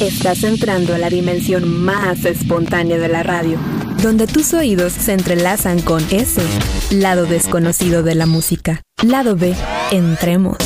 Estás 0.00 0.44
entrando 0.44 0.94
a 0.94 0.98
la 0.98 1.10
dimensión 1.10 1.68
más 1.68 2.24
espontánea 2.24 2.96
de 2.96 3.08
la 3.08 3.22
radio, 3.22 3.58
donde 4.02 4.26
tus 4.26 4.54
oídos 4.54 4.94
se 4.94 5.12
entrelazan 5.12 5.82
con 5.82 6.02
ese 6.10 6.40
lado 6.90 7.26
desconocido 7.26 8.02
de 8.02 8.14
la 8.14 8.24
música. 8.24 8.80
Lado 9.02 9.36
B, 9.36 9.54
entremos. 9.90 10.56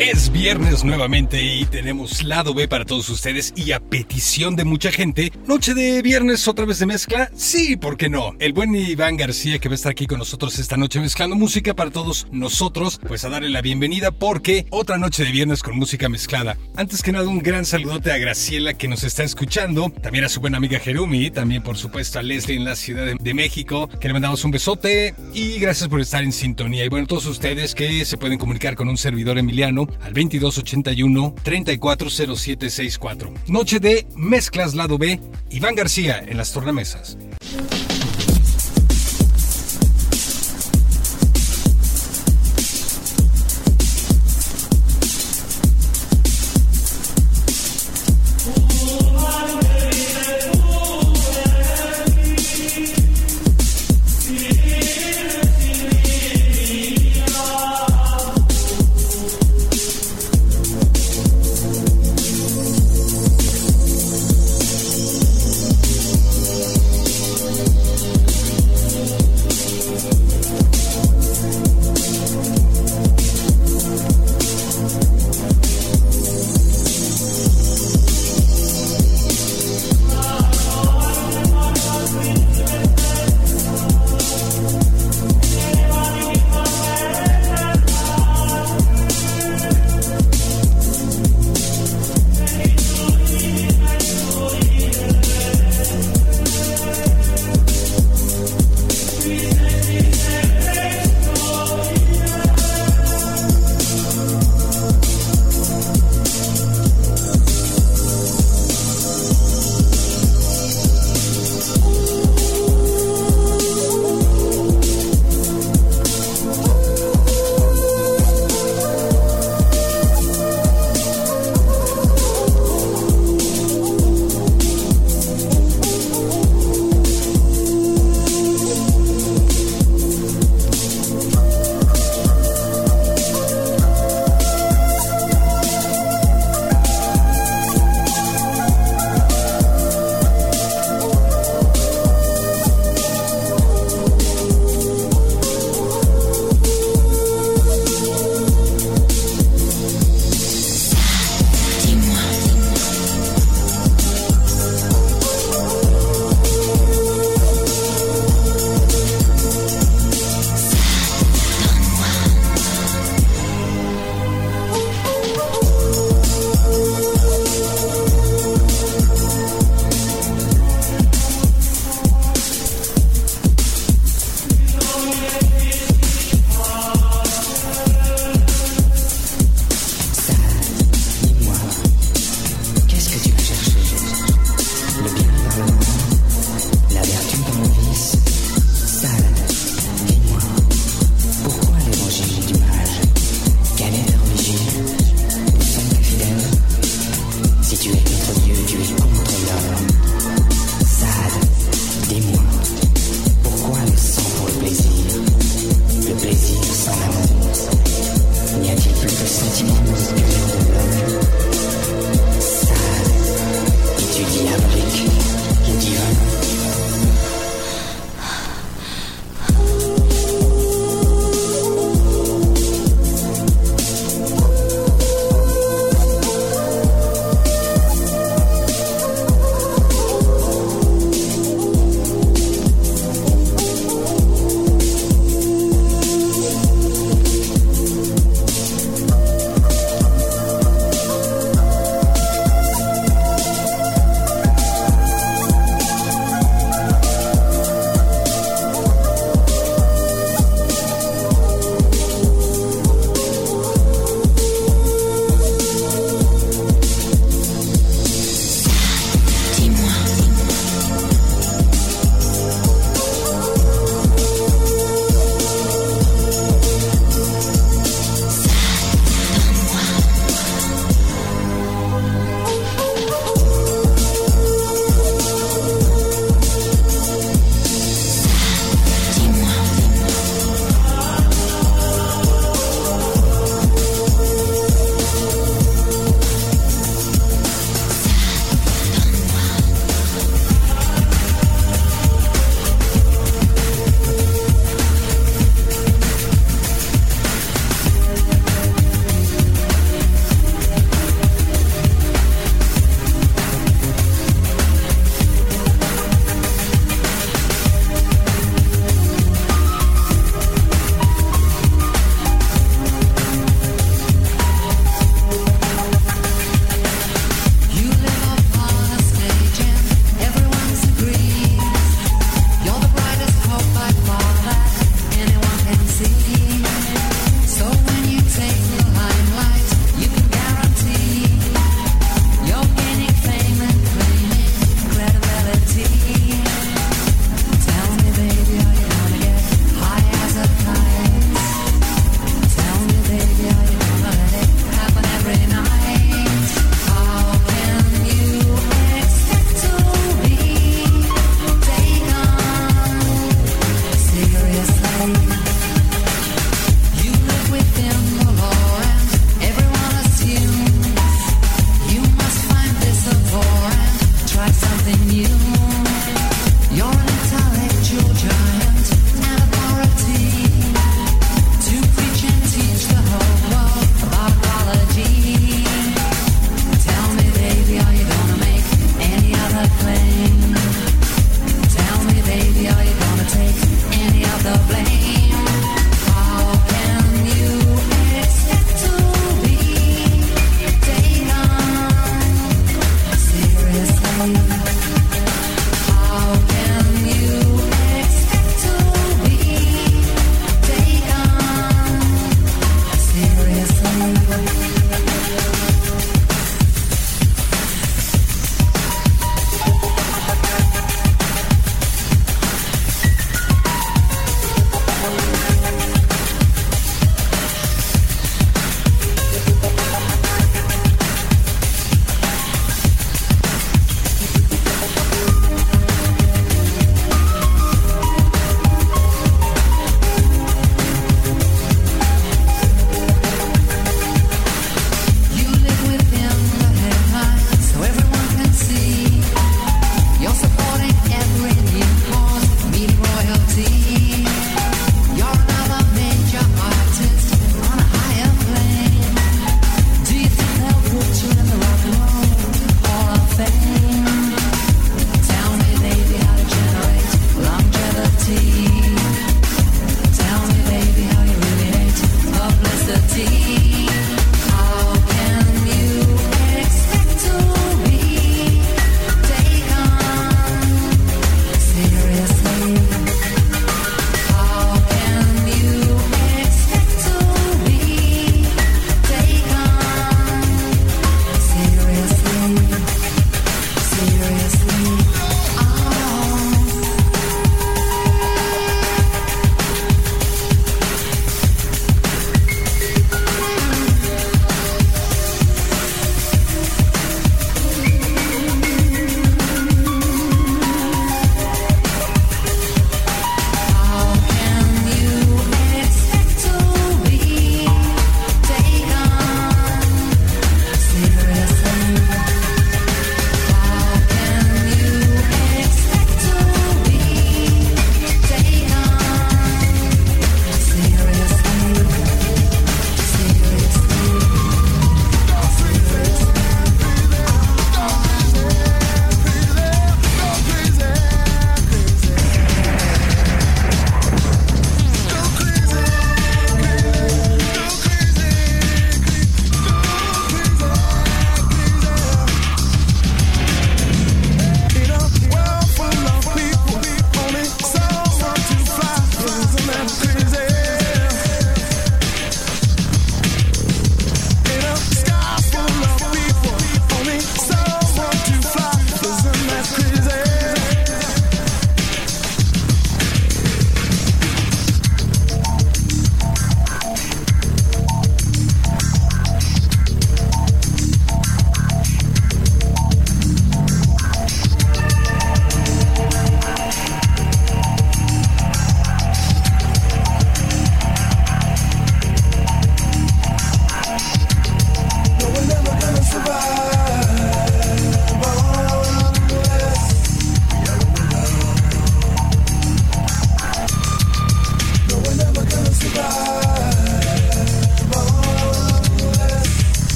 Es 0.00 0.32
viernes 0.32 0.82
nuevamente 0.82 1.42
y 1.42 1.66
tenemos 1.66 2.22
lado 2.22 2.54
B 2.54 2.66
para 2.68 2.86
todos 2.86 3.10
ustedes 3.10 3.52
y 3.54 3.72
a 3.72 3.80
petición 3.80 4.56
de 4.56 4.64
mucha 4.64 4.90
gente, 4.90 5.30
noche 5.46 5.74
de 5.74 6.00
viernes 6.00 6.48
otra 6.48 6.64
vez 6.64 6.78
de 6.78 6.86
mezcla, 6.86 7.30
sí, 7.36 7.76
¿por 7.76 7.98
qué 7.98 8.08
no? 8.08 8.34
El 8.38 8.54
buen 8.54 8.74
Iván 8.74 9.18
García 9.18 9.58
que 9.58 9.68
va 9.68 9.74
a 9.74 9.76
estar 9.76 9.92
aquí 9.92 10.06
con 10.06 10.18
nosotros 10.18 10.58
esta 10.58 10.78
noche 10.78 11.00
mezclando 11.00 11.36
música 11.36 11.74
para 11.74 11.90
todos 11.90 12.26
nosotros, 12.32 12.98
pues 13.06 13.26
a 13.26 13.28
darle 13.28 13.50
la 13.50 13.60
bienvenida 13.60 14.10
porque 14.10 14.64
otra 14.70 14.96
noche 14.96 15.22
de 15.22 15.32
viernes 15.32 15.62
con 15.62 15.76
música 15.76 16.08
mezclada. 16.08 16.56
Antes 16.76 17.02
que 17.02 17.12
nada 17.12 17.28
un 17.28 17.40
gran 17.40 17.66
saludote 17.66 18.10
a 18.10 18.16
Graciela 18.16 18.72
que 18.72 18.88
nos 18.88 19.04
está 19.04 19.22
escuchando, 19.22 19.92
también 20.00 20.24
a 20.24 20.30
su 20.30 20.40
buena 20.40 20.56
amiga 20.56 20.78
Jerumi, 20.78 21.30
también 21.30 21.62
por 21.62 21.76
supuesto 21.76 22.18
a 22.18 22.22
Leslie 22.22 22.56
en 22.56 22.64
la 22.64 22.74
Ciudad 22.74 23.04
de, 23.20 23.34
México, 23.34 23.86
que 24.00 24.08
le 24.08 24.14
mandamos 24.14 24.42
un 24.46 24.50
besote 24.50 25.14
y 25.34 25.58
gracias 25.58 25.90
por 25.90 26.00
estar 26.00 26.24
en 26.24 26.32
sintonía. 26.32 26.86
Y 26.86 26.88
bueno, 26.88 27.06
todos 27.06 27.26
ustedes 27.26 27.74
que 27.74 28.06
se 28.06 28.16
pueden 28.16 28.38
comunicar 28.38 28.76
con 28.76 28.88
un 28.88 28.96
servidor 28.96 29.36
Emiliano 29.36 29.89
al 30.00 30.12
2281 30.14 31.34
340764. 31.42 33.32
Noche 33.48 33.80
de 33.80 34.06
Mezclas 34.16 34.74
Lado 34.74 34.98
B, 34.98 35.20
Iván 35.50 35.74
García 35.74 36.18
en 36.18 36.36
las 36.36 36.52
tornamesas. 36.52 37.16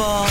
Unbelievable. 0.00 0.29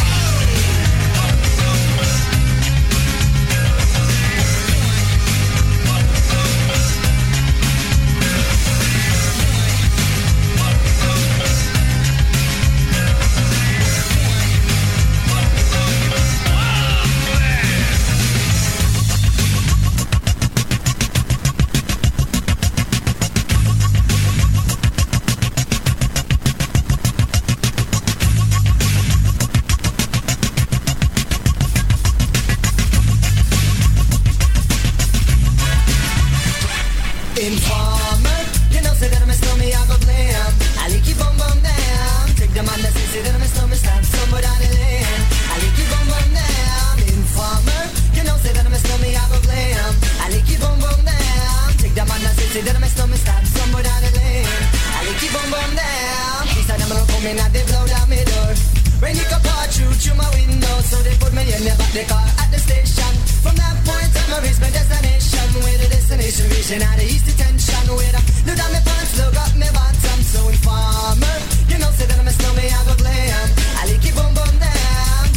Rain 58.99 59.15
it 59.15 59.27
come 59.31 59.39
pour 59.39 59.63
through 59.71 59.95
through 59.95 60.17
my 60.19 60.27
window, 60.35 60.75
so 60.83 60.99
they 61.07 61.15
put 61.23 61.31
me 61.31 61.47
in 61.47 61.63
the 61.63 61.71
back 61.79 61.91
the 61.95 62.03
car 62.03 62.19
at 62.19 62.51
the 62.51 62.59
station. 62.59 63.13
From 63.39 63.55
that 63.55 63.79
point 63.87 64.11
on, 64.11 64.27
I 64.35 64.43
reach 64.43 64.59
my 64.59 64.67
destination. 64.67 65.47
Where 65.63 65.77
the 65.79 65.87
destination 65.87 66.45
reaching 66.51 66.83
out 66.83 66.99
the 66.99 67.07
east 67.07 67.23
detention. 67.23 67.87
Where 67.95 68.11
the 68.11 68.19
look 68.43 68.57
down 68.59 68.71
my 68.75 68.81
pants, 68.83 69.15
look 69.15 69.35
up 69.39 69.55
my 69.55 69.71
bottom. 69.71 70.19
So 70.19 70.51
informer, 70.51 71.37
you 71.71 71.79
know, 71.79 71.87
say 71.95 72.11
that 72.11 72.19
I'm 72.19 72.27
a 72.27 72.33
snowman, 72.35 72.67
I 72.67 72.79
go 72.83 72.93
glam. 72.99 73.47
I 73.79 73.87
like 73.87 74.03
it 74.03 74.11
boom 74.11 74.31
boom. 74.35 74.55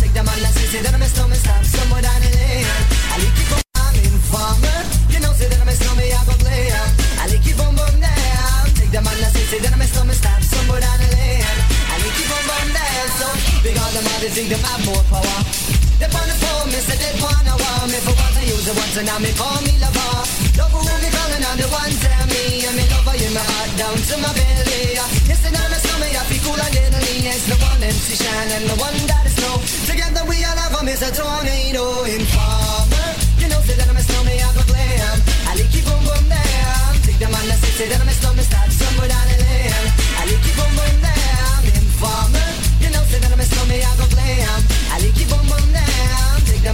Take 0.03 0.11
the 0.11 0.23
man 0.27 0.39
that 0.83 0.95
I'm 0.95 1.03
a 1.03 1.07
snowman, 1.07 1.39
stop 1.39 1.63
somewhere 1.63 2.03
down 2.03 2.19
the 2.19 2.31
lane. 2.35 2.67
I 2.67 3.17
like 3.23 3.39
it 3.39 3.47
boom. 3.47 3.63
I'm 3.79 3.95
informer, 3.95 4.79
you 5.07 5.21
know, 5.23 5.33
say 5.39 5.47
that 5.47 5.61
I'm 5.63 5.71
a 5.71 5.75
snowman, 5.79 6.11
I 6.11 6.23
go 6.27 6.35
glam. 6.43 6.89
I 7.23 7.25
like 7.31 7.47
it 7.47 7.55
boom 7.55 7.79
boom 7.79 7.95
down. 8.03 8.67
Take 8.75 8.91
the 8.91 9.01
man 9.07 9.17
that 9.23 9.31
say, 9.31 9.47
say 9.47 9.59
that 9.63 9.71
I'm 9.71 9.81
a 9.81 9.87
snowman, 9.87 10.17
stop 10.19 10.43
somewhere 10.43 10.81
down 10.83 10.99
the 10.99 11.07
lane. 11.07 11.12
Because 13.63 13.93
them 13.95 14.07
all 14.11 14.21
they 14.21 14.31
think 14.35 14.49
them 14.51 14.63
have 14.67 14.83
more 14.85 15.05
power. 15.07 15.39
They 16.03 16.11
on 16.11 16.27
the 16.27 16.37
phone, 16.43 16.69
me 16.75 16.81
say 16.83 16.99
they 16.99 17.15
want 17.23 17.47
me 17.91 17.99
for 18.03 18.15
once 18.15 18.37
I 18.39 18.43
use 18.47 18.67
it 18.67 18.75
once 18.75 18.97
and 18.99 19.07
now 19.07 19.19
me 19.23 19.31
call 19.39 19.59
me 19.63 19.75
lover. 19.79 20.15
Love 20.59 20.75
who 20.75 20.83
me 20.83 21.09
calling 21.11 21.45
on 21.47 21.57
the 21.59 21.67
one 21.71 21.95
tell 22.03 22.27
me 22.31 22.67
and 22.67 22.75
me 22.79 22.85
lover 22.91 23.17
in 23.19 23.33
my 23.35 23.43
heart 23.43 23.71
down 23.79 23.95
to 23.95 24.15
my 24.23 24.31
belly. 24.35 24.99
Yes, 25.31 25.43
and 25.47 25.55
I'm 25.55 25.71
a 25.71 25.79
stomach, 25.79 26.15
I 26.15 26.23
feel 26.31 26.43
cool 26.47 26.59
and 26.59 26.73
deadly. 26.75 27.27
It's 27.27 27.47
the 27.47 27.57
one 27.59 27.83
MC 27.83 28.19
Shine 28.19 28.51
and 28.55 28.67
the 28.67 28.77
one 28.83 28.99
that 29.11 29.27
is 29.27 29.35
snow. 29.39 29.55
Together 29.87 30.23
we 30.27 30.43
all 30.43 30.59
have 30.59 30.75
a 30.75 30.81
Mr. 30.83 31.11
Tornado 31.15 32.07
Informer. 32.07 33.11
You 33.39 33.47
know, 33.51 33.61
say 33.63 33.75
that 33.79 33.87
I'm 33.87 33.99
a 33.99 34.03
snowman, 34.03 34.43
I 34.43 34.49
go 34.59 34.63
glam. 34.67 35.17
I 35.47 35.59
like 35.59 35.75
you 35.75 35.83
boom 35.87 36.03
boom 36.03 36.25
down. 36.31 36.91
Take 37.03 37.19
the 37.19 37.31
man 37.31 37.45
that 37.47 37.59
say, 37.63 37.73
say 37.83 37.87
that 37.91 37.99
I'm 37.99 38.11
a 38.11 38.15
snowman, 38.15 38.47
start 38.47 38.71
somewhere 38.71 39.11
down 39.11 39.27
the 39.27 39.37
lane. 39.39 39.87
I 40.19 40.23
like 40.31 40.45
you 40.47 40.55
boom 40.55 40.73
boom 40.79 40.97
down. 41.03 41.61
Informer. 41.79 42.42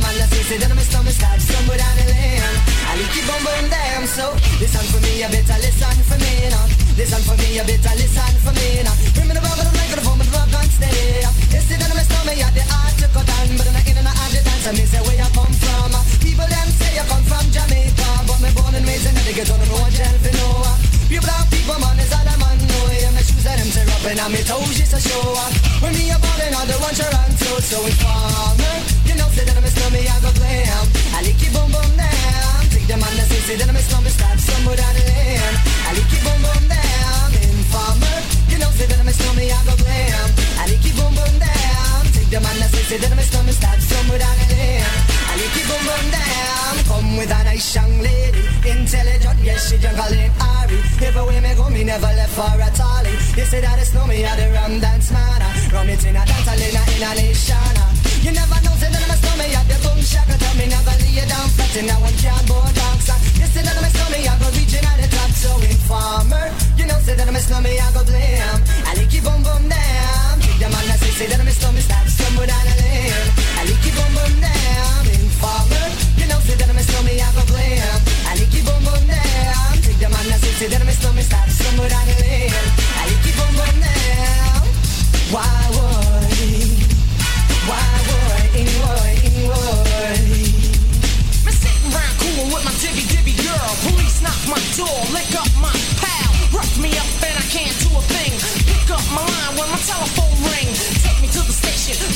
Down. 0.01 0.15
The 0.15 0.15
man 0.15 0.19
that 0.19 0.31
say, 0.31 0.43
say 0.43 0.59
that 0.59 0.71
I'm 0.71 0.79
a 0.79 0.85
snowman, 0.85 1.13
start 1.13 1.41
somewhere 1.41 1.79
down 1.79 1.95
the 1.99 2.07
lane. 2.07 2.43
I 2.87 2.93
like 2.99 3.15
you 3.15 3.25
boom 3.27 3.43
boom 3.43 3.67
down. 3.71 4.07
So 4.07 4.25
listen 4.63 4.87
for 4.95 5.01
me, 5.03 5.23
you 5.23 5.29
better 5.29 5.59
listen 5.59 5.99
for 6.07 6.19
me 6.23 6.33
now. 6.51 6.65
Listen 6.95 7.23
for 7.27 7.37
me, 7.39 7.49
you 7.59 7.65
better 7.67 7.95
listen 7.99 8.35
for 8.43 8.55
me 8.55 8.83
now. 8.83 8.95
Bring 9.15 9.29
me 9.29 9.35
the 9.35 9.43
rubber, 9.43 9.65
the 9.67 9.75
microphone, 9.75 10.19
the 10.23 10.27
rock 10.31 10.55
and 10.55 10.71
stay. 10.71 11.23
You 11.23 11.77
that 11.79 11.91
I'm 11.91 11.99
a 11.99 12.05
snowman, 12.07 12.37
you 12.39 12.51
the 12.55 12.65
art 12.71 12.95
to 13.03 13.07
cut 13.11 13.27
on, 13.27 13.49
but 13.59 13.67
I'm 13.67 13.79
in 13.87 13.97
and 13.99 14.09
out 14.09 14.31
the 14.31 14.41
dance. 14.43 14.67
I 14.67 14.71
me 14.73 14.85
say 14.87 15.03
where 15.03 15.19
you 15.19 15.31
come 15.35 15.55
from. 15.59 15.91
People 16.23 16.47
them 16.47 16.69
say 16.79 16.91
you 16.95 17.07
come 17.07 17.25
from 17.27 17.45
Jamaica, 17.51 18.09
but 18.27 18.39
me 18.39 18.51
born 18.55 18.75
and 18.79 18.87
raised 18.87 19.07
in 19.07 19.15
the 19.19 19.33
ghetto, 19.35 19.55
no 19.59 19.83
one 19.83 19.93
tell 19.95 20.17
for 20.23 20.33
no. 20.39 20.49
You 21.11 21.21
black 21.25 21.47
people, 21.51 21.79
man, 21.83 21.99
is 21.99 22.13
all 22.15 22.23
I'm 22.23 22.43
on. 22.45 22.57
No, 22.59 22.79
yeah, 22.95 23.11
my 23.15 23.23
shoes 23.25 23.47
and 23.47 23.59
them 23.59 23.71
tear 23.75 23.89
up, 23.91 24.05
and 24.07 24.21
on 24.23 24.31
me 24.31 24.43
toes 24.47 24.75
just 24.79 24.95
a 24.95 25.01
show 25.03 25.35
up. 25.43 25.53
When 25.83 25.93
me 25.97 26.13
a 26.13 26.19
ballin', 26.21 26.55
all 26.55 26.67
the 26.69 26.77
one 26.79 26.95
Toronto, 26.95 27.51
so 27.65 27.79
informer. 27.83 28.98
You 29.39 29.47
know, 29.47 29.55
that 29.55 29.63
I'm 29.63 29.71
a 29.71 29.71
snowman, 29.71 30.03
I 30.03 30.19
go 30.19 30.31
glam. 30.35 30.85
I 31.15 31.23
like 31.23 31.39
you 31.39 31.51
boom 31.55 31.71
boom 31.71 31.93
down. 31.95 32.59
Take 32.75 32.91
the 32.91 32.99
man 32.99 33.15
that 33.15 33.31
say, 33.31 33.39
say 33.47 33.55
that 33.55 33.71
I'm 33.71 33.79
a 33.79 33.83
snowman, 33.87 34.11
start 34.11 34.35
somewhere 34.35 34.75
down 34.75 34.91
the 34.99 35.05
lane. 35.15 35.55
I 35.87 35.95
like 35.95 36.11
you 36.11 36.21
boom 36.27 36.43
boom 36.43 36.65
down. 36.67 37.31
Informer. 37.39 38.19
You 38.51 38.59
know, 38.59 38.67
say 38.75 38.91
that 38.91 38.99
I'm 38.99 39.07
a 39.07 39.15
snowman, 39.15 39.47
I 39.47 39.63
go 39.63 39.79
glam. 39.79 40.29
I 40.59 40.65
like 40.67 40.83
you 40.83 40.91
boom 40.99 41.15
boom 41.15 41.35
down. 41.39 42.03
Take 42.19 42.35
the 42.35 42.43
man 42.43 42.57
that 42.59 42.71
say, 42.75 42.83
say 42.83 42.99
that 42.99 43.15
I'm 43.15 43.23
a 43.23 43.23
snowman, 43.31 43.55
start 43.55 43.79
somewhere 43.79 44.19
down 44.19 44.37
the 44.43 44.47
lane. 44.59 44.83
I 45.07 45.33
like 45.39 45.55
you 45.55 45.65
boom 45.71 45.83
boom 45.87 46.07
down. 46.11 46.75
Come 46.91 47.11
with 47.15 47.31
a 47.31 47.41
nice 47.47 47.69
young 47.71 47.95
lady, 48.03 48.43
intelligent, 48.67 49.39
yes 49.39 49.71
she 49.71 49.79
jungle 49.79 50.19
in 50.19 50.35
Ari. 50.35 50.83
Everywhere 50.99 51.43
me 51.47 51.55
go, 51.55 51.71
me 51.71 51.87
never 51.87 52.11
left 52.11 52.35
for 52.35 52.59
a 52.59 52.69
tally. 52.75 53.15
They 53.39 53.47
say 53.47 53.63
that 53.63 53.79
it's 53.79 53.95
no 53.95 54.03
me, 54.03 54.27
I 54.27 54.35
the 54.35 54.51
rum 54.51 54.83
dance 54.83 55.15
man. 55.15 55.47
Rum 55.71 55.87
it 55.95 56.03
in 56.03 56.19
a 56.19 56.27
dance, 56.27 56.51
I 56.51 56.59
in 56.59 57.07
a 57.07 57.11
nation. 57.15 57.98
You 58.25 58.33
never 58.35 58.59
know, 58.67 58.75
say 58.77 58.91
that 58.91 59.03
I'm 59.03 59.15
a 59.15 59.17
snowman, 59.17 59.55
I 59.55 59.63
the 59.71 59.77
boom 59.85 60.01
shaka. 60.03 60.35
Tell 60.39 60.55
me 60.59 60.67
never 60.67 60.95
lay 61.01 61.23
down 61.23 61.49
flat 61.55 61.75
in 61.79 61.89
a 61.89 61.97
one 62.03 62.17
cardboard 62.19 62.75
box. 62.75 63.09
You 63.39 63.47
say 63.47 63.63
that 63.63 63.79
I'm 63.79 63.87
a 63.87 63.91
snowman, 63.95 64.27
I 64.27 64.35
go 64.43 64.49
reaching 64.59 64.85
at 64.85 64.99
the 64.99 65.09
top, 65.09 65.31
so 65.33 65.51
informer. 65.63 66.51
You 66.77 66.87
know, 66.91 66.99
say 67.07 67.15
that 67.15 67.29
I'm 67.29 67.37
a 67.37 67.41
snowman, 67.41 67.79
I 67.79 67.89
go 67.95 68.03
blam. 68.03 68.59
I 68.85 68.99
like 68.99 69.13
you 69.15 69.23
boom 69.23 69.41
boom 69.47 69.65
down. 69.71 70.35
Take 70.43 70.59
the 70.59 70.67
man 70.67 70.85
that 70.91 70.99
say, 70.99 71.13
say 71.15 71.27
that 71.31 71.39
I'm 71.41 71.47
a 71.47 71.55
snowman, 71.55 71.83
stop 71.87 72.07
somewhere 72.11 72.49
down 72.51 72.65
the 72.67 72.75
lane. 72.83 73.29
I 73.55 73.61
like 73.71 73.83
you 73.87 73.93
boom 73.95 74.11
boom 74.19 74.35
down. 74.43 75.03
Informer. 75.15 75.87
You 76.19 76.27
know, 76.27 76.39
say 76.43 76.57
that 76.59 76.69
I'm 76.69 76.77
a 76.77 76.83
snowman, 76.83 77.23
I 77.23 77.29
go 77.39 77.43
blam. 77.47 77.99
I 78.27 78.33
like 78.35 78.51
you 78.51 78.63
boom 78.67 78.83
boom 78.83 79.05
down. 79.07 79.73
Take 79.79 79.99
the 80.03 80.09
man 80.11 80.25
that 80.27 80.43
say, 80.43 80.53
say 80.59 80.69
that 80.75 80.83
I'm 80.83 80.91
a 80.91 80.95
snowman, 80.99 81.23
stop 81.23 81.47
somewhere 81.49 81.89
down 81.89 82.05
the 82.11 82.17
lane. 82.19 82.51
I 82.51 83.03
like 83.07 83.23
you 83.23 83.35
boom 83.39 83.53
boom 83.55 83.77
down. 83.79 84.63
Why 85.31 85.55
would 85.79 86.35
he? 86.35 86.88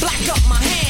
Black 0.03 0.29
up 0.37 0.49
my 0.49 0.57
hands. 0.57 0.82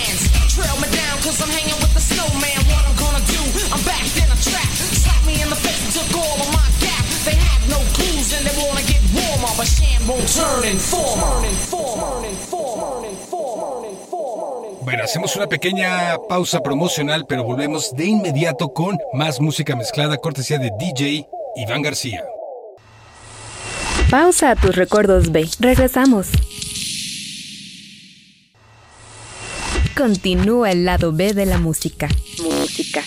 Hacemos 15.03 15.35
una 15.35 15.49
pequeña 15.49 16.17
pausa 16.29 16.61
promocional, 16.61 17.27
pero 17.27 17.43
volvemos 17.43 17.93
de 17.97 18.07
inmediato 18.07 18.73
con 18.73 18.99
más 19.13 19.41
música 19.41 19.75
mezclada 19.75 20.17
cortesía 20.17 20.59
de 20.59 20.71
DJ 20.79 21.27
Iván 21.57 21.83
García. 21.83 22.23
Pausa 24.11 24.53
a 24.53 24.57
tus 24.57 24.77
recuerdos 24.77 25.33
B. 25.33 25.49
Regresamos. 25.59 26.29
Continúa 29.97 30.71
el 30.71 30.85
lado 30.85 31.13
B 31.13 31.35
de 31.35 31.47
la 31.47 31.59
música. 31.59 32.09
Música. 32.41 33.03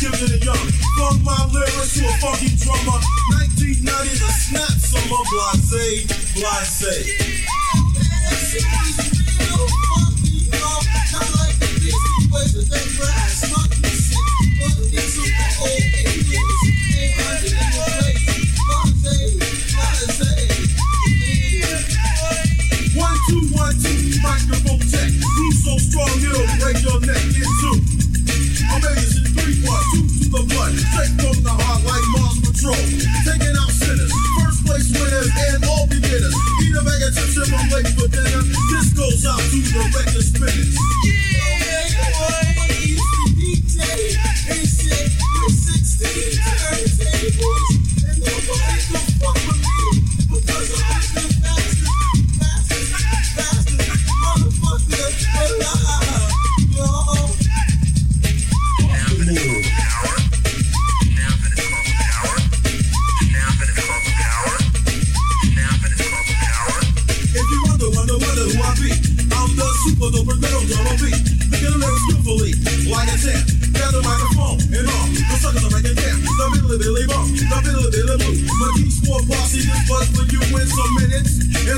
Give 0.00 0.14
it 0.14 0.30
a 0.30 0.38
young. 0.42 0.56
Fuck 0.96 1.20
my 1.22 1.44
lyrics 1.52 1.92
to 1.98 2.06
a 2.06 2.12
funky 2.22 2.48
drummer. 2.56 3.00
1990s, 3.36 4.32
snap 4.48 4.72
Some 4.80 5.12
of 5.12 5.26
blase, 5.28 6.06
blase. 6.32 7.50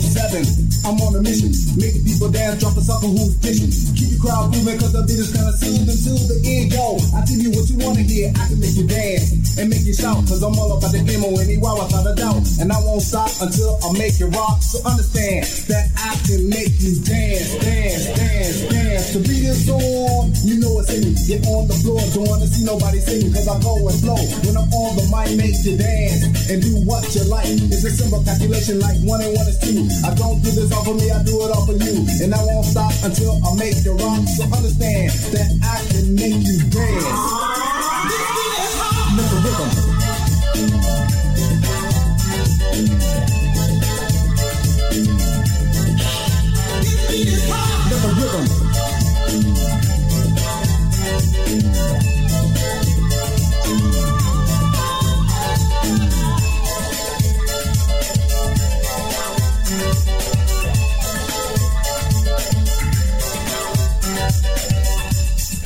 Seven. 0.00 0.44
I'm 0.84 1.00
on 1.00 1.16
a 1.16 1.22
mission. 1.22 1.52
Make 1.76 2.00
people 2.04 2.30
dance, 2.30 2.60
drop 2.60 2.74
the 2.74 2.80
sucker 2.80 3.06
who's 3.06 3.36
fishing. 3.40 3.70
Keep 3.96 4.16
your 4.16 4.20
crowd 4.24 4.52
moving, 4.52 4.78
cause 4.78 4.92
the 4.92 5.02
beat 5.04 5.20
is 5.20 5.32
kinda 5.32 5.52
soothe 5.56 5.88
until 5.88 6.16
the 6.28 6.38
end. 6.44 6.72
Yo, 6.72 6.96
I 7.16 7.24
tell 7.24 7.36
you 7.36 7.50
what 7.52 7.68
you 7.68 7.76
wanna 7.78 8.02
hear, 8.02 8.32
I 8.36 8.48
can 8.48 8.60
make 8.60 8.76
you 8.76 8.86
dance 8.86 9.39
and 9.60 9.68
make 9.68 9.84
you 9.84 9.92
shout 9.92 10.16
cause 10.24 10.40
I'm 10.40 10.56
all 10.56 10.72
about 10.72 10.88
the 10.88 11.04
demo 11.04 11.36
anyway 11.36 11.76
without 11.76 12.08
a 12.08 12.16
doubt. 12.16 12.40
And 12.64 12.72
I 12.72 12.80
won't 12.80 13.04
stop 13.04 13.28
until 13.44 13.76
I 13.84 13.92
make 13.92 14.16
you 14.16 14.32
rock. 14.32 14.64
So 14.64 14.80
understand 14.88 15.44
that 15.68 15.92
I 16.00 16.16
can 16.24 16.48
make 16.48 16.80
you 16.80 16.96
dance, 17.04 17.60
dance, 17.60 18.08
dance, 18.16 18.60
dance. 18.72 19.06
The 19.12 19.20
beat 19.20 19.44
is 19.44 19.68
on, 19.68 20.32
you 20.48 20.64
know 20.64 20.80
it's 20.80 20.88
in 20.96 21.12
you. 21.12 21.14
Get 21.28 21.44
on 21.44 21.68
the 21.68 21.76
floor, 21.84 22.00
don't 22.16 22.24
wanna 22.24 22.48
see 22.48 22.64
nobody 22.64 23.04
singing 23.04 23.36
cause 23.36 23.44
I 23.44 23.60
go 23.60 23.76
and 23.84 23.98
flow. 24.00 24.22
When 24.48 24.56
I'm 24.56 24.68
on 24.72 24.96
the 24.96 25.04
mic, 25.12 25.36
make 25.36 25.60
you 25.60 25.76
dance 25.76 26.24
and 26.48 26.64
do 26.64 26.80
what 26.88 27.04
you 27.12 27.28
like. 27.28 27.52
It's 27.68 27.84
a 27.84 27.92
simple 27.92 28.24
calculation 28.24 28.80
like 28.80 28.96
one 29.04 29.20
and 29.20 29.36
one 29.36 29.44
is 29.44 29.60
two. 29.60 29.84
I 30.08 30.16
don't 30.16 30.40
do 30.40 30.56
this 30.56 30.72
all 30.72 30.88
for 30.88 30.96
me, 30.96 31.12
I 31.12 31.20
do 31.20 31.36
it 31.44 31.52
all 31.52 31.68
for 31.68 31.76
you. 31.76 32.08
And 32.24 32.32
I 32.32 32.40
won't 32.48 32.64
stop 32.64 32.96
until 33.04 33.36
I 33.44 33.52
make 33.60 33.76
you 33.84 33.92
rock. 33.92 34.24
So 34.24 34.48
understand 34.48 35.12
that 35.36 35.52
I 35.68 35.76
can 35.92 36.16
make 36.16 36.40
you 36.48 36.58
dance. 36.72 37.79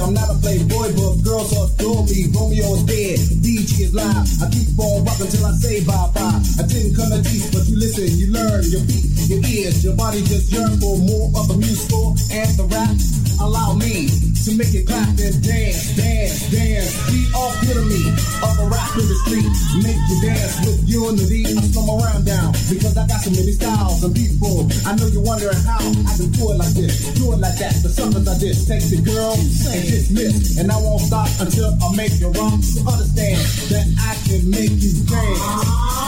I'm 0.00 0.14
not 0.14 0.30
a 0.30 0.34
playboy, 0.40 0.96
but 0.96 1.24
girls 1.24 1.52
adore 1.52 2.04
me. 2.06 2.26
Romeo 2.32 2.74
is 2.74 2.84
dead, 2.84 3.18
DG 3.44 3.80
is 3.80 3.94
live. 3.94 4.26
I 4.40 4.48
keep 4.50 4.72
on 4.78 5.04
rocking 5.04 5.28
till 5.28 5.46
I 5.46 5.52
say 5.60 5.84
bye 5.84 6.10
bye. 6.14 6.40
I 6.58 6.62
didn't 6.64 6.96
come 6.96 7.10
to 7.12 7.20
teach, 7.22 7.52
but 7.52 7.68
you 7.68 7.76
listen, 7.76 8.08
you 8.16 8.32
learn, 8.32 8.64
your 8.64 8.80
feet, 8.88 9.06
your 9.28 9.40
ears, 9.44 9.84
your 9.84 9.96
body 9.96 10.22
just 10.22 10.50
yearn 10.52 10.80
for 10.80 10.96
more 10.98 11.28
of 11.36 11.48
the 11.48 11.56
musical 11.56 12.16
and 12.32 12.50
the 12.56 12.64
rap. 12.72 12.96
Allow 13.40 13.74
me 13.74 14.29
to 14.44 14.56
make 14.56 14.72
it 14.72 14.86
clap 14.86 15.08
and 15.20 15.36
dance, 15.44 15.92
dance, 15.96 16.48
dance. 16.48 16.96
The 17.12 17.28
epitome 17.28 18.08
of 18.40 18.54
a 18.56 18.66
rap 18.72 18.96
in 18.96 19.04
the 19.04 19.16
street. 19.28 19.52
Make 19.84 20.00
you 20.08 20.16
dance 20.24 20.64
with 20.64 20.80
unity. 20.88 21.44
I 21.44 21.60
slow 21.68 21.84
my 21.84 22.00
round 22.00 22.24
down 22.24 22.52
because 22.72 22.96
I 22.96 23.04
got 23.06 23.20
so 23.20 23.30
many 23.36 23.52
styles 23.52 24.00
and 24.00 24.14
people. 24.16 24.64
I 24.88 24.96
know 24.96 25.12
you're 25.12 25.20
wondering 25.20 25.60
how 25.68 25.84
I 25.84 26.12
can 26.16 26.32
do 26.32 26.52
it 26.52 26.56
like 26.56 26.72
this, 26.72 27.12
do 27.20 27.32
it 27.36 27.40
like 27.40 27.58
that. 27.60 27.74
The 27.84 27.90
suckers 27.92 28.24
I 28.24 28.38
just 28.40 28.64
take 28.64 28.84
the 28.88 29.04
girl 29.04 29.36
and 29.36 29.82
dismiss, 29.84 30.56
and 30.56 30.72
I 30.72 30.76
won't 30.80 31.04
stop 31.04 31.28
until 31.40 31.76
I 31.76 31.88
make 31.96 32.16
you 32.16 32.32
rock. 32.32 32.64
So 32.64 32.80
understand 32.88 33.44
that 33.68 33.86
I 34.00 34.16
can 34.24 34.48
make 34.48 34.72
you 34.80 34.94
dance. 35.04 36.00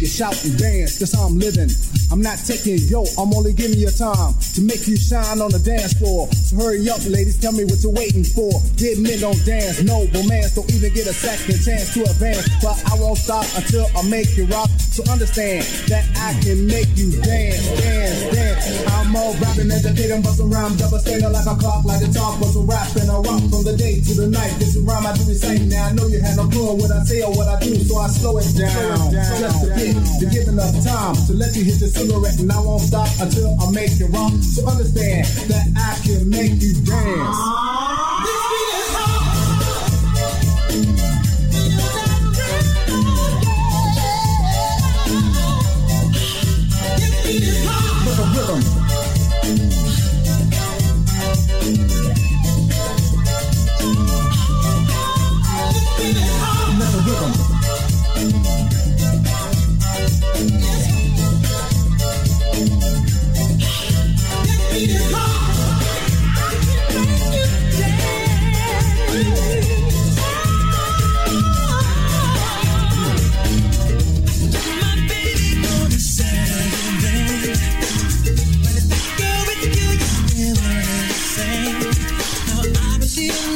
You 0.00 0.06
shout 0.06 0.36
and 0.44 0.56
dance. 0.58 0.98
That's 0.98 1.14
how 1.14 1.26
I'm 1.26 1.38
living. 1.38 1.70
I'm 2.12 2.20
not 2.20 2.38
taking 2.46 2.78
yo, 2.88 3.04
I'm 3.18 3.32
only 3.34 3.52
giving 3.52 3.78
you 3.78 3.90
time 3.90 4.34
to 4.54 4.60
make 4.60 4.86
you 4.86 4.96
shine 4.96 5.40
on 5.40 5.50
the 5.50 5.58
dance 5.58 5.94
floor. 5.94 6.28
So 6.32 6.56
hurry 6.56 6.88
up, 6.88 7.02
ladies, 7.06 7.40
tell 7.40 7.52
me 7.52 7.64
what 7.64 7.82
you're 7.82 7.92
waiting 7.94 8.24
for. 8.24 8.52
Dead 8.76 8.98
men 8.98 9.18
don't 9.20 9.40
dance, 9.44 9.82
no 9.82 10.06
romance, 10.14 10.54
don't 10.54 10.68
even 10.72 10.92
get 10.94 11.06
a 11.06 11.14
second 11.14 11.58
chance 11.62 11.94
to 11.94 12.02
advance. 12.04 12.46
But 12.62 12.78
I 12.90 12.94
won't 13.00 13.18
stop 13.18 13.46
until 13.56 13.86
I 13.96 14.02
make 14.08 14.36
you 14.36 14.46
rock. 14.46 14.70
So 14.94 15.02
understand 15.10 15.66
that 15.90 16.06
I 16.22 16.38
can 16.38 16.66
make 16.66 16.90
you 16.94 17.10
dance, 17.22 17.66
dance, 17.82 18.20
dance. 18.30 18.64
I'm 18.94 19.16
all 19.16 19.34
rapping, 19.42 19.70
educating, 19.70 20.22
busting 20.22 20.50
rhymes, 20.50 20.78
double 20.78 20.98
standing 20.98 21.32
like 21.32 21.46
a 21.46 21.56
clock, 21.58 21.84
like 21.84 22.02
a 22.02 22.10
talk, 22.12 22.38
rap 22.62 22.94
and 22.96 23.10
I 23.10 23.18
rock 23.18 23.42
from 23.50 23.62
the 23.64 23.74
day 23.76 24.00
to 24.00 24.12
the 24.14 24.28
night. 24.28 24.52
This 24.58 24.76
is 24.76 24.82
rhyme 24.82 25.06
I 25.06 25.12
do 25.14 25.24
recite. 25.26 25.62
Now 25.66 25.86
I 25.86 25.92
know 25.92 26.06
you 26.06 26.20
had 26.20 26.36
no 26.36 26.48
clue 26.48 26.74
what 26.78 26.90
I 26.90 27.02
say 27.04 27.22
or 27.22 27.32
what 27.34 27.48
I 27.48 27.58
do, 27.60 27.74
so 27.82 27.98
I 27.98 28.08
slow 28.08 28.38
it 28.38 28.48
down, 28.56 28.70
Slow 28.70 29.08
it 29.08 29.12
down. 29.12 29.40
just 29.40 29.64
a 29.64 29.74
bit 29.92 30.06
to 30.20 30.26
give 30.26 30.48
enough 30.48 30.72
time 30.84 31.14
to 31.26 31.32
let 31.34 31.54
you 31.56 31.64
hit 31.64 31.78
the 31.80 31.88
cigarette, 31.88 32.38
and 32.40 32.50
I 32.50 32.60
won't 32.60 32.82
stop 32.82 33.08
until 33.20 33.56
I 33.60 33.70
make 33.70 33.98
you 33.98 34.06
rock. 34.06 34.32
So 34.40 34.66
understand 34.66 35.26
that 35.50 35.66
I 35.76 36.00
can 36.06 36.28
make 36.28 36.62
you 36.62 36.72
dance. 36.84 38.03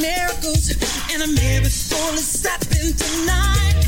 miracles, 0.01 0.71
and 1.13 1.23
I'm 1.23 1.37
here 1.37 1.61
happening 2.47 2.95
tonight. 2.95 3.88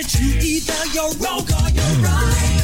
It's 0.00 0.18
you 0.18 0.32
either 0.40 0.86
you're 0.94 1.12
wrong 1.20 1.42
or 1.42 1.68
you're 1.76 1.96
right. 2.02 2.60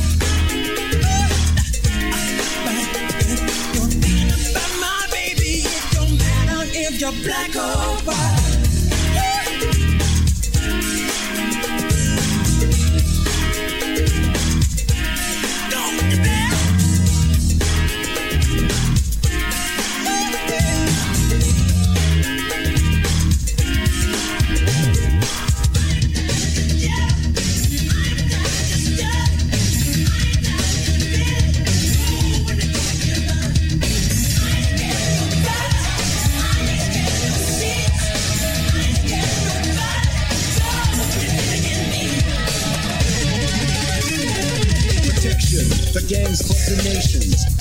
You're 3.74 4.72
my 4.80 5.06
baby, 5.10 5.62
it 5.64 5.84
don't 5.92 6.16
matter 6.18 6.62
if 6.72 7.00
you're 7.00 7.12
black 7.24 7.54
or 7.54 8.04
white. 8.06 8.35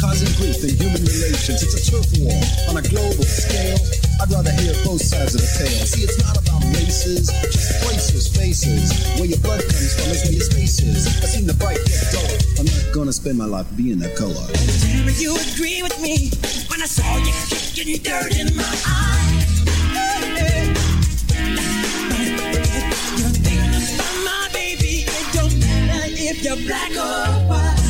Causing 0.05 0.29
grief 0.37 0.61
in 0.61 0.77
human 0.77 1.01
relations. 1.01 1.65
It's 1.65 1.73
a 1.73 1.81
turf 1.89 2.05
war 2.21 2.37
on 2.69 2.77
a 2.77 2.85
global 2.85 3.25
scale. 3.25 3.77
I'd 4.21 4.29
rather 4.29 4.53
hear 4.61 4.73
both 4.85 5.01
sides 5.01 5.33
of 5.33 5.41
the 5.41 5.49
tale. 5.57 5.81
See, 5.89 6.05
it's 6.05 6.21
not 6.21 6.37
about 6.37 6.61
races, 6.77 7.33
just 7.49 7.81
places, 7.81 8.29
faces. 8.29 8.93
Where 9.17 9.25
your 9.25 9.41
blood 9.41 9.61
comes 9.65 9.93
from 9.97 10.13
is 10.13 10.21
where 10.23 10.37
your 10.37 10.45
space 10.45 10.77
is. 10.81 11.07
I 11.07 11.25
seen 11.25 11.47
the 11.47 11.57
fight 11.57 11.81
get 11.89 12.05
dull. 12.13 12.29
I'm 12.61 12.69
not 12.69 12.93
gonna 12.93 13.13
spend 13.13 13.37
my 13.37 13.49
life 13.49 13.65
being 13.75 14.01
a 14.03 14.09
color. 14.13 14.45
Tell 14.85 15.09
you 15.17 15.33
agree 15.41 15.81
with 15.81 15.97
me 15.99 16.29
when 16.69 16.81
I 16.81 16.85
saw 16.85 17.09
you 17.25 17.33
kicking 17.49 17.97
dirt 18.05 18.37
in 18.37 18.55
my 18.55 18.73
eye. 18.85 19.41
You're 23.17 23.33
thinking 23.41 23.73
about 23.73 24.15
my 24.21 24.49
baby. 24.53 25.09
It 25.09 25.27
don't 25.33 25.55
matter 25.57 26.13
if 26.13 26.45
you're 26.45 26.61
black 26.69 26.93
or 26.93 27.49
white. 27.49 27.84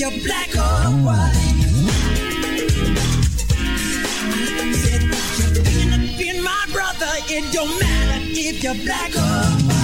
You're 0.00 0.10
black 0.22 0.54
or 0.54 0.90
white. 1.04 1.34
Said, 4.74 5.02
you're 5.02 5.64
thinking 5.64 5.92
of 5.92 6.18
being 6.18 6.42
my 6.42 6.66
brother. 6.72 7.10
It 7.28 7.52
don't 7.52 7.78
matter 7.80 8.24
if 8.30 8.62
you're 8.62 8.74
black 8.74 9.14
or 9.16 9.66
white. 9.66 9.77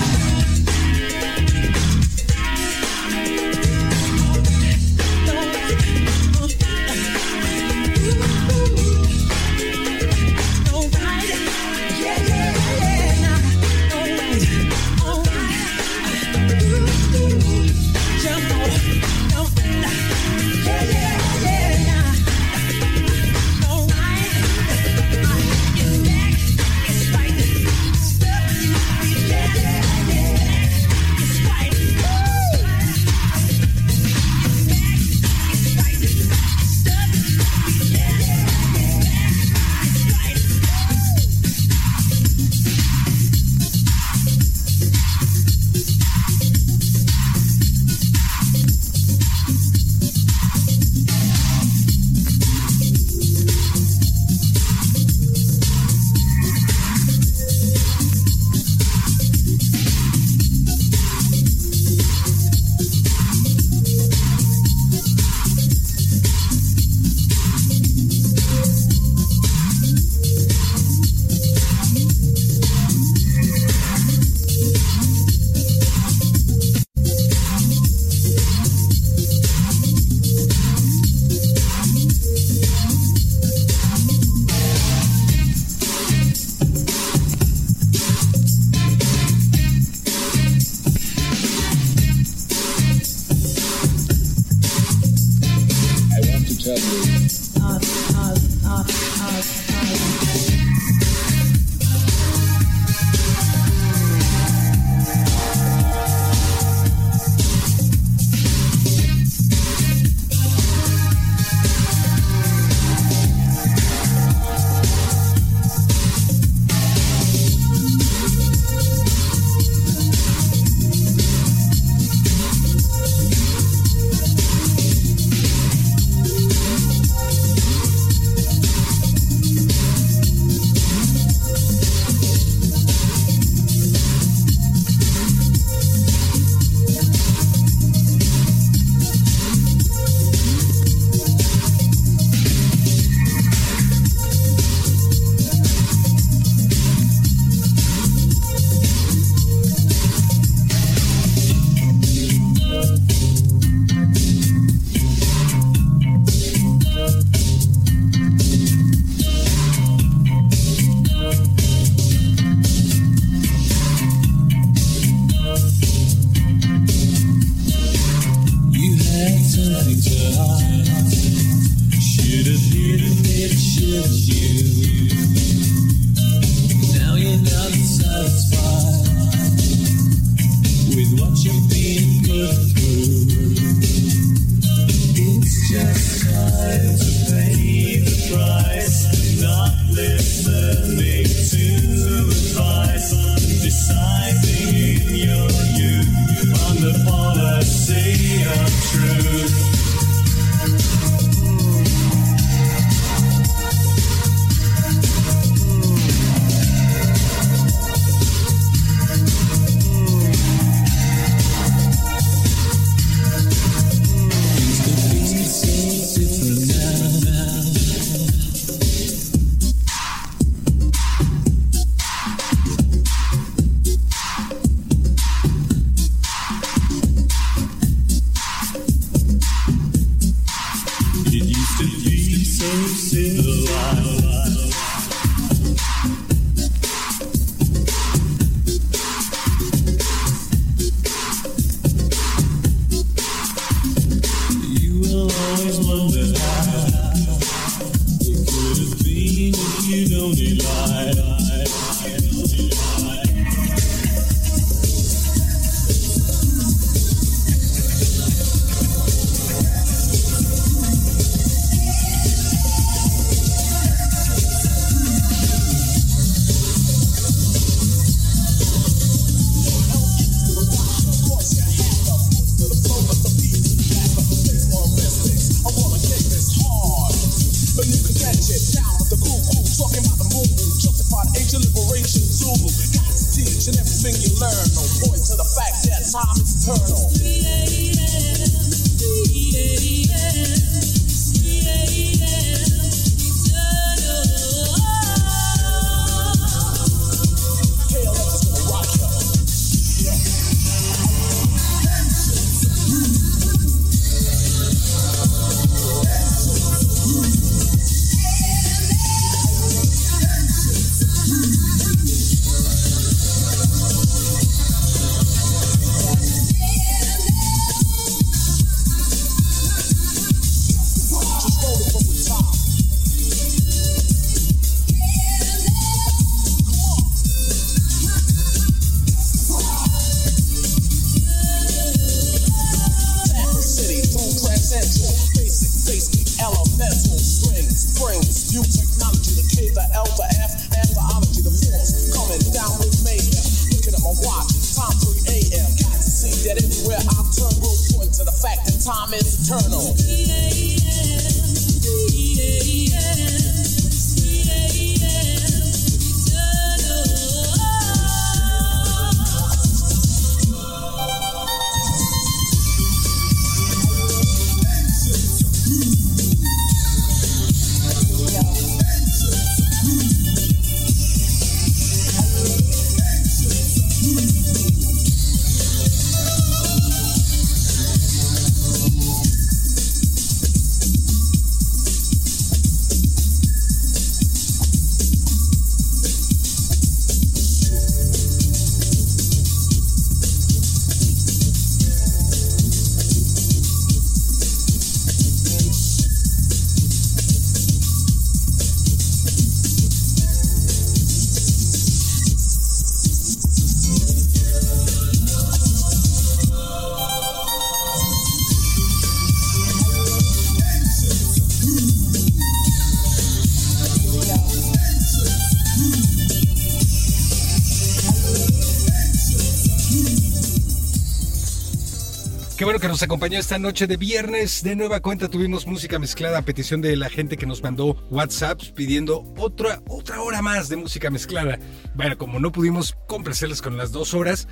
Acompañó 423.04 423.38
esta 423.38 423.58
noche 423.58 423.86
de 423.86 423.96
viernes. 423.96 424.62
De 424.62 424.74
nueva 424.74 425.00
cuenta 425.00 425.28
tuvimos 425.28 425.66
música 425.66 425.98
mezclada 425.98 426.38
a 426.38 426.42
petición 426.42 426.80
de 426.80 426.96
la 426.96 427.10
gente 427.10 427.36
que 427.36 427.46
nos 427.46 427.62
mandó 427.62 427.96
WhatsApps 428.10 428.70
pidiendo 428.70 429.30
otra, 429.36 429.82
otra 429.88 430.22
hora 430.22 430.40
más 430.40 430.68
de 430.70 430.76
música 430.76 431.10
mezclada. 431.10 431.58
Bueno, 431.94 432.16
como 432.16 432.40
no 432.40 432.50
pudimos 432.50 432.96
complacerles 433.06 433.60
con 433.60 433.76
las 433.76 433.92
dos 433.92 434.14
horas, 434.14 434.48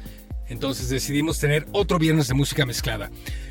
entonces 0.49 0.91
decidimos 0.91 1.39
tener 1.39 1.67
otro 1.73 1.99
viernes 1.99 2.29
de 2.29 2.35
música 2.35 2.67
mezclada. 2.67 3.11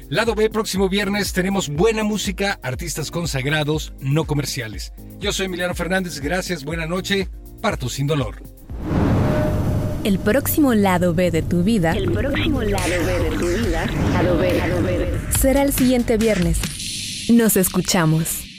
Lado 0.09 0.35
B, 0.35 0.49
próximo 0.49 0.87
viernes 0.87 1.33
tenemos 1.33 1.69
buena 1.69 2.03
música, 2.03 2.59
artistas 2.61 3.09
consagrados, 3.09 3.93
no 3.99 4.25
comerciales. 4.25 4.93
Yo 5.19 5.33
soy 5.33 5.47
Emiliano 5.47 5.73
Fernández, 5.73 6.19
gracias, 6.19 6.63
buena 6.63 6.85
noche, 6.85 7.27
parto 7.59 7.89
sin 7.89 8.05
dolor. 8.05 8.43
El 10.03 10.17
próximo 10.17 10.73
lado 10.73 11.13
B 11.13 11.29
de 11.29 11.43
tu 11.43 11.63
vida 11.63 11.91
El 11.91 12.11
próximo 12.11 12.63
lado 12.63 12.89
B 13.05 13.19
de 13.19 13.37
tu 13.37 13.47
vida, 13.47 13.85
lado 14.13 14.37
B, 14.37 14.53
lado 14.57 14.81
B. 14.81 15.11
será 15.39 15.61
el 15.61 15.73
siguiente 15.73 16.17
viernes. 16.17 16.59
Nos 17.29 17.55
escuchamos. 17.55 18.50